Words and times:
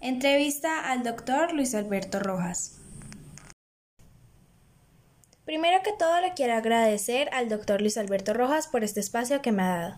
Entrevista 0.00 0.92
al 0.92 1.02
doctor 1.02 1.52
Luis 1.52 1.74
Alberto 1.74 2.20
Rojas. 2.20 2.80
Primero 5.44 5.78
que 5.82 5.90
todo 5.98 6.20
le 6.20 6.34
quiero 6.34 6.54
agradecer 6.54 7.28
al 7.32 7.48
doctor 7.48 7.80
Luis 7.80 7.98
Alberto 7.98 8.32
Rojas 8.32 8.68
por 8.68 8.84
este 8.84 9.00
espacio 9.00 9.42
que 9.42 9.50
me 9.50 9.62
ha 9.62 9.76
dado. 9.76 9.94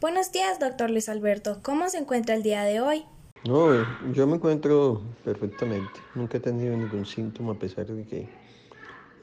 Buenos 0.00 0.32
días, 0.32 0.58
doctor 0.58 0.90
Luis 0.90 1.08
Alberto. 1.08 1.60
¿Cómo 1.62 1.88
se 1.88 1.98
encuentra 1.98 2.34
el 2.34 2.42
día 2.42 2.64
de 2.64 2.80
hoy? 2.80 3.04
No, 3.46 3.86
yo 4.12 4.26
me 4.26 4.34
encuentro 4.34 5.02
perfectamente. 5.24 6.00
Nunca 6.16 6.38
he 6.38 6.40
tenido 6.40 6.76
ningún 6.76 7.06
síntoma 7.06 7.52
a 7.52 7.58
pesar 7.58 7.86
de 7.86 8.04
que 8.04 8.28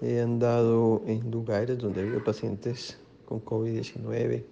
he 0.01 0.21
andado 0.21 1.01
en 1.05 1.29
lugares 1.31 1.79
donde 1.79 1.99
ha 1.99 2.03
habido 2.03 2.23
pacientes 2.23 2.97
con 3.25 3.43
COVID-19. 3.43 4.45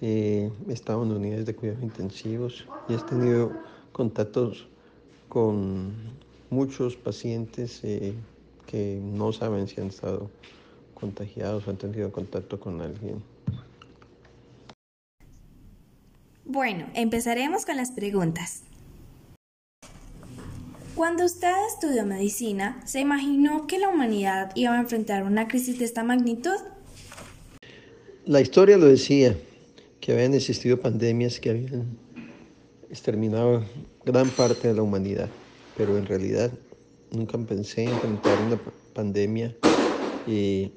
he 0.00 0.50
estado 0.68 1.04
en 1.04 1.12
unidades 1.12 1.46
de 1.46 1.54
cuidados 1.54 1.84
intensivos 1.84 2.66
y 2.88 2.94
he 2.94 2.98
tenido 2.98 3.52
contactos 3.92 4.66
con 5.30 5.94
muchos 6.50 6.96
pacientes 6.96 7.80
eh, 7.84 8.12
que 8.66 9.00
no 9.00 9.32
saben 9.32 9.68
si 9.68 9.80
han 9.80 9.86
estado 9.86 10.28
contagiados 10.92 11.66
o 11.66 11.70
han 11.70 11.78
tenido 11.78 12.12
contacto 12.12 12.60
con 12.60 12.82
alguien. 12.82 13.22
Bueno, 16.44 16.86
empezaremos 16.94 17.64
con 17.64 17.76
las 17.76 17.92
preguntas. 17.92 18.64
Cuando 20.96 21.24
usted 21.24 21.54
estudió 21.72 22.04
medicina, 22.04 22.82
¿se 22.84 23.00
imaginó 23.00 23.68
que 23.68 23.78
la 23.78 23.88
humanidad 23.88 24.50
iba 24.56 24.74
a 24.74 24.80
enfrentar 24.80 25.22
una 25.22 25.46
crisis 25.46 25.78
de 25.78 25.84
esta 25.84 26.02
magnitud? 26.02 26.58
La 28.26 28.40
historia 28.40 28.76
lo 28.76 28.86
decía, 28.86 29.36
que 30.00 30.12
habían 30.12 30.34
existido 30.34 30.80
pandemias 30.80 31.38
que 31.38 31.50
habían 31.50 31.96
exterminado 32.90 33.64
gran 34.04 34.28
parte 34.30 34.68
de 34.68 34.74
la 34.74 34.82
humanidad, 34.82 35.28
pero 35.76 35.96
en 35.96 36.06
realidad 36.06 36.50
nunca 37.10 37.38
pensé 37.38 37.84
en 37.84 37.90
enfrentar 37.90 38.38
una 38.42 38.58
pandemia 38.94 39.56
de 40.26 40.72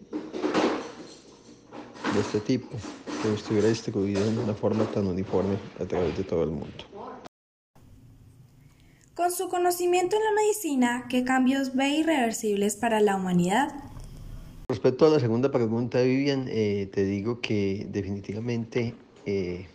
este 2.20 2.40
tipo, 2.40 2.70
que 3.22 3.34
estuviera 3.34 3.68
distribuida 3.68 4.24
de 4.24 4.38
una 4.38 4.54
forma 4.54 4.86
tan 4.92 5.08
uniforme 5.08 5.58
a 5.80 5.86
través 5.86 6.16
de 6.18 6.24
todo 6.24 6.44
el 6.44 6.52
mundo. 6.52 6.86
Con 9.16 9.32
su 9.32 9.48
conocimiento 9.48 10.16
en 10.16 10.24
la 10.24 10.32
medicina, 10.42 11.06
¿qué 11.10 11.24
cambios 11.24 11.76
ve 11.76 11.90
irreversibles 11.90 12.76
para 12.76 13.00
la 13.00 13.16
humanidad? 13.16 13.70
Respecto 14.70 15.06
a 15.06 15.10
la 15.10 15.20
segunda 15.20 15.52
pregunta, 15.52 16.02
Vivian, 16.02 16.48
eh, 16.50 16.90
te 16.92 17.06
digo 17.06 17.40
que 17.40 17.88
definitivamente 17.90 18.96
eh, 19.26 19.68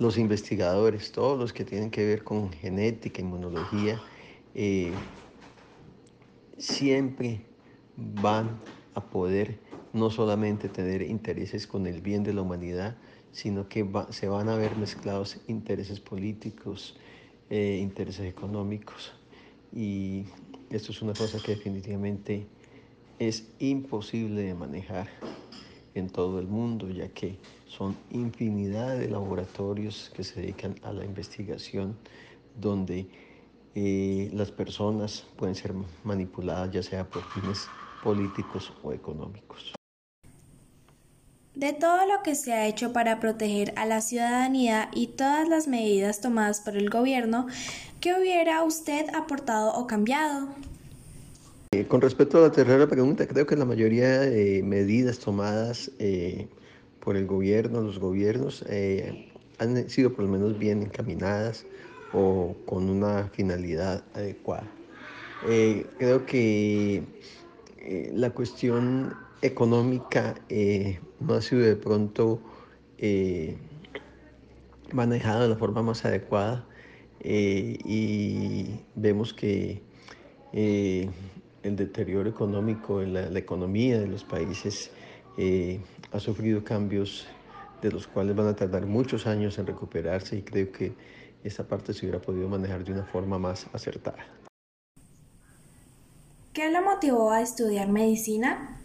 los 0.00 0.16
investigadores, 0.16 1.12
todos 1.12 1.38
los 1.38 1.52
que 1.52 1.64
tienen 1.64 1.90
que 1.90 2.04
ver 2.04 2.24
con 2.24 2.50
genética, 2.50 3.20
inmunología, 3.20 4.00
eh, 4.54 4.92
siempre 6.56 7.42
van 7.96 8.58
a 8.94 9.04
poder 9.04 9.58
no 9.92 10.08
solamente 10.08 10.70
tener 10.70 11.02
intereses 11.02 11.66
con 11.66 11.86
el 11.86 12.00
bien 12.00 12.24
de 12.24 12.32
la 12.32 12.40
humanidad, 12.40 12.96
sino 13.30 13.68
que 13.68 13.86
se 14.08 14.26
van 14.26 14.48
a 14.48 14.56
ver 14.56 14.74
mezclados 14.76 15.38
intereses 15.48 16.00
políticos, 16.00 16.96
eh, 17.50 17.78
intereses 17.82 18.26
económicos. 18.26 19.12
Y 19.70 20.24
esto 20.70 20.92
es 20.92 21.02
una 21.02 21.12
cosa 21.12 21.38
que 21.44 21.56
definitivamente 21.56 22.46
es 23.18 23.52
imposible 23.58 24.40
de 24.40 24.54
manejar 24.54 25.08
en 25.94 26.08
todo 26.08 26.38
el 26.38 26.46
mundo, 26.46 26.88
ya 26.88 27.08
que 27.08 27.38
son 27.66 27.96
infinidad 28.10 28.98
de 28.98 29.08
laboratorios 29.08 30.10
que 30.14 30.24
se 30.24 30.40
dedican 30.40 30.74
a 30.82 30.92
la 30.92 31.04
investigación 31.04 31.96
donde 32.60 33.08
eh, 33.74 34.30
las 34.32 34.50
personas 34.50 35.26
pueden 35.36 35.54
ser 35.54 35.72
manipuladas 36.04 36.72
ya 36.72 36.82
sea 36.82 37.04
por 37.04 37.22
fines 37.30 37.68
políticos 38.02 38.72
o 38.82 38.92
económicos. 38.92 39.72
De 41.54 41.72
todo 41.72 42.06
lo 42.06 42.22
que 42.22 42.34
se 42.36 42.52
ha 42.52 42.66
hecho 42.66 42.92
para 42.92 43.20
proteger 43.20 43.72
a 43.76 43.84
la 43.84 44.00
ciudadanía 44.00 44.88
y 44.94 45.08
todas 45.08 45.48
las 45.48 45.68
medidas 45.68 46.20
tomadas 46.20 46.60
por 46.60 46.76
el 46.76 46.88
gobierno, 46.88 47.46
¿qué 48.00 48.14
hubiera 48.14 48.62
usted 48.62 49.12
aportado 49.14 49.74
o 49.74 49.86
cambiado? 49.86 50.48
Eh, 51.72 51.86
con 51.86 52.00
respecto 52.00 52.38
a 52.38 52.40
la 52.40 52.50
tercera 52.50 52.88
pregunta, 52.88 53.28
creo 53.28 53.46
que 53.46 53.54
la 53.54 53.64
mayoría 53.64 54.22
de 54.22 54.60
medidas 54.64 55.20
tomadas 55.20 55.92
eh, 56.00 56.48
por 56.98 57.16
el 57.16 57.28
gobierno, 57.28 57.80
los 57.80 58.00
gobiernos, 58.00 58.64
eh, 58.68 59.30
han 59.60 59.88
sido 59.88 60.12
por 60.12 60.24
lo 60.24 60.32
menos 60.32 60.58
bien 60.58 60.82
encaminadas 60.82 61.64
o 62.12 62.56
con 62.66 62.90
una 62.90 63.28
finalidad 63.28 64.02
adecuada. 64.14 64.66
creo 65.98 66.26
que 66.26 67.04
la 68.14 68.30
cuestión 68.30 69.14
económica 69.40 70.34
no 71.20 71.34
ha 71.34 71.40
sido 71.40 71.62
de 71.62 71.76
pronto 71.76 72.40
manejada 74.92 75.42
de 75.42 75.48
la 75.50 75.56
forma 75.56 75.84
más 75.84 76.04
adecuada 76.04 76.66
y 77.22 78.66
vemos 78.96 79.32
que 79.32 79.82
el 81.62 81.76
deterioro 81.76 82.28
económico 82.28 83.02
en 83.02 83.14
la, 83.14 83.38
economía 83.38 84.00
de 84.00 84.06
los 84.06 84.24
países 84.24 84.90
eh, 85.36 85.80
ha 86.12 86.20
sufrido 86.20 86.64
cambios 86.64 87.26
de 87.82 87.90
los 87.90 88.06
cuales 88.06 88.36
van 88.36 88.48
a 88.48 88.56
tardar 88.56 88.86
muchos 88.86 89.26
años 89.26 89.58
en 89.58 89.66
recuperarse 89.66 90.36
y 90.36 90.42
creo 90.42 90.70
que 90.72 90.92
esa 91.44 91.66
parte 91.66 91.94
se 91.94 92.06
hubiera 92.06 92.20
podido 92.20 92.48
manejar 92.48 92.84
de 92.84 92.92
una 92.92 93.04
forma 93.04 93.38
más 93.38 93.66
acertada. 93.72 94.26
¿Qué 96.52 96.70
lo 96.70 96.82
motivó 96.82 97.30
a 97.30 97.40
estudiar 97.40 97.88
medicina? 97.88 98.80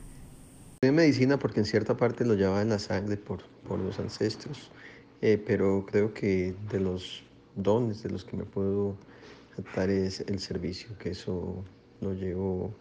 Estudié 0.76 0.92
medicina 0.92 1.40
porque 1.40 1.60
en 1.60 1.66
cierta 1.66 1.98
parte 1.98 2.26
lo 2.26 2.36
llevaba 2.36 2.62
en 2.62 2.70
la 2.70 2.80
sangre 2.80 3.18
por, 3.18 3.44
por 3.68 3.80
los 3.80 4.00
ancestros, 4.00 4.72
eh, 5.22 5.42
pero 5.46 5.86
creo 5.86 6.14
que 6.14 6.56
de 6.72 6.80
los 6.80 7.24
dones 7.56 8.04
de 8.04 8.10
los 8.10 8.24
que 8.24 8.38
me 8.38 8.44
puedo 8.44 8.96
tratar 9.56 9.90
es 9.90 10.22
el 10.22 10.40
servicio, 10.40 10.98
que 10.98 11.10
eso 11.10 11.64
lo 12.02 12.14
llevo 12.14 12.74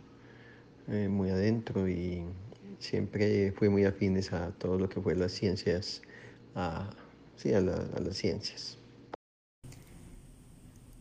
eh, 0.89 1.09
muy 1.09 1.31
adentro 1.31 1.89
y 1.89 2.25
siempre 2.79 3.53
fui 3.53 3.69
muy 3.69 3.85
afines 3.85 4.33
a 4.33 4.51
todo 4.53 4.79
lo 4.79 4.89
que 4.89 5.01
fue 5.01 5.15
las 5.15 5.33
ciencias, 5.33 6.03
a, 6.55 6.91
sí, 7.37 7.53
a, 7.53 7.59
a 7.59 8.01
las 8.01 8.17
ciencias. 8.17 8.79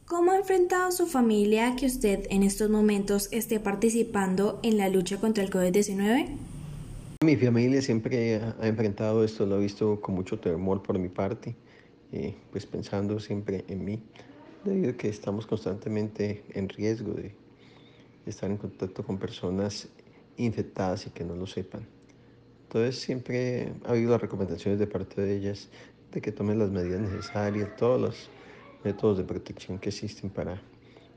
¿Cómo 0.05 0.31
ha 0.31 0.37
enfrentado 0.37 0.91
su 0.91 1.07
familia 1.07 1.75
que 1.75 1.87
usted 1.87 2.27
en 2.29 2.43
estos 2.43 2.69
momentos 2.69 3.29
esté 3.31 3.59
participando 3.59 4.59
en 4.61 4.77
la 4.77 4.89
lucha 4.89 5.17
contra 5.19 5.43
el 5.43 5.49
COVID-19? 5.49 6.37
Mi 7.23 7.37
familia 7.37 7.81
siempre 7.81 8.35
ha 8.35 8.67
enfrentado 8.67 9.23
esto, 9.23 9.45
lo 9.45 9.55
ha 9.55 9.59
visto 9.59 10.01
con 10.01 10.15
mucho 10.15 10.39
temor 10.39 10.83
por 10.83 10.99
mi 10.99 11.07
parte, 11.07 11.55
eh, 12.11 12.35
pues 12.51 12.65
pensando 12.65 13.19
siempre 13.19 13.63
en 13.69 13.85
mí, 13.85 14.03
debido 14.65 14.91
a 14.91 14.93
que 14.97 15.07
estamos 15.07 15.47
constantemente 15.47 16.43
en 16.53 16.69
riesgo 16.69 17.13
de 17.13 17.33
estar 18.25 18.49
en 18.49 18.57
contacto 18.57 19.03
con 19.03 19.17
personas 19.17 19.87
infectadas 20.37 21.07
y 21.07 21.09
que 21.11 21.23
no 21.23 21.35
lo 21.35 21.47
sepan. 21.47 21.85
Entonces 22.63 22.99
siempre 22.99 23.71
ha 23.85 23.91
habido 23.91 24.11
las 24.11 24.21
recomendaciones 24.21 24.79
de 24.79 24.87
parte 24.87 25.21
de 25.21 25.37
ellas 25.37 25.69
de 26.11 26.21
que 26.21 26.31
tomen 26.31 26.59
las 26.59 26.71
medidas 26.71 27.01
necesarias, 27.01 27.75
todos 27.75 28.01
los 28.01 28.29
métodos 28.83 29.17
de 29.17 29.23
protección 29.23 29.79
que 29.79 29.89
existen 29.89 30.29
para 30.29 30.61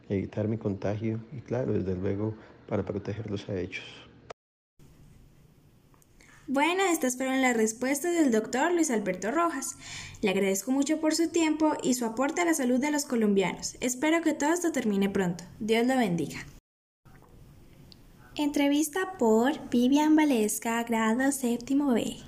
evitar 0.09 0.49
mi 0.49 0.59
contagio 0.59 1.21
y 1.33 1.41
claro, 1.41 1.73
desde 1.73 1.95
luego 1.95 2.35
para 2.69 2.85
protegerlos 2.85 3.49
a 3.49 3.59
ellos. 3.59 3.85
Bueno, 6.49 6.85
estas 6.85 7.17
fueron 7.17 7.43
las 7.43 7.57
respuestas 7.57 8.15
del 8.15 8.31
doctor 8.31 8.73
Luis 8.73 8.91
Alberto 8.91 9.33
Rojas. 9.33 9.77
Le 10.23 10.31
agradezco 10.31 10.71
mucho 10.71 11.01
por 11.01 11.13
su 11.15 11.29
tiempo 11.29 11.73
y 11.83 11.95
su 11.95 12.05
aporte 12.05 12.43
a 12.43 12.45
la 12.45 12.55
salud 12.55 12.79
de 12.79 12.93
los 12.93 13.05
colombianos. 13.05 13.77
Espero 13.81 14.23
que 14.23 14.33
todo 14.33 14.53
esto 14.53 14.71
termine 14.71 15.11
pronto. 15.11 15.43
Dios 15.59 15.85
lo 15.87 15.97
bendiga. 15.97 16.39
Entrevista 18.39 19.15
por 19.19 19.53
Vivian 19.71 20.15
Valesca, 20.15 20.83
grado 20.83 21.33
séptimo 21.33 21.95
B. 21.95 22.19